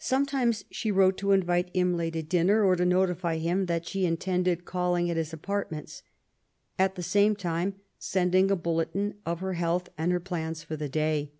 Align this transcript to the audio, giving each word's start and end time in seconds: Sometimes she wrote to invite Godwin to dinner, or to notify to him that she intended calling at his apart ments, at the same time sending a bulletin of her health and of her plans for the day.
Sometimes 0.00 0.64
she 0.72 0.90
wrote 0.90 1.16
to 1.18 1.30
invite 1.30 1.66
Godwin 1.72 2.10
to 2.14 2.22
dinner, 2.24 2.64
or 2.64 2.74
to 2.74 2.84
notify 2.84 3.36
to 3.36 3.40
him 3.42 3.66
that 3.66 3.86
she 3.86 4.04
intended 4.04 4.64
calling 4.64 5.08
at 5.08 5.16
his 5.16 5.32
apart 5.32 5.70
ments, 5.70 6.02
at 6.80 6.96
the 6.96 7.02
same 7.04 7.36
time 7.36 7.76
sending 7.96 8.50
a 8.50 8.56
bulletin 8.56 9.14
of 9.24 9.38
her 9.38 9.52
health 9.52 9.88
and 9.96 10.10
of 10.10 10.14
her 10.14 10.18
plans 10.20 10.64
for 10.64 10.74
the 10.76 10.88
day. 10.88 11.30